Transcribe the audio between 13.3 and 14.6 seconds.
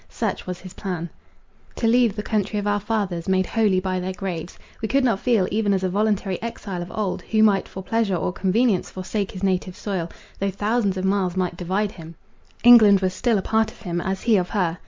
a part of him, as he of